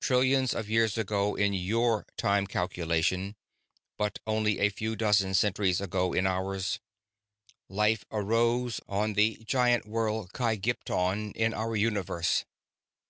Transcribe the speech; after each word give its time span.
"Trillions 0.00 0.54
of 0.54 0.70
years 0.70 0.96
ago 0.96 1.34
in 1.34 1.52
your 1.52 2.06
time 2.16 2.46
calculation, 2.46 3.36
but 3.98 4.18
only 4.26 4.58
a 4.58 4.70
few 4.70 4.96
dozen 4.96 5.34
centuries 5.34 5.82
ago 5.82 6.14
in 6.14 6.26
ours, 6.26 6.80
life 7.68 8.02
arose 8.10 8.80
on 8.88 9.12
the 9.12 9.36
giant 9.44 9.84
world 9.84 10.32
Kygpton 10.32 11.30
in 11.34 11.52
our 11.52 11.76
universe. 11.76 12.46